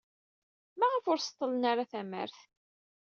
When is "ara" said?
1.71-1.89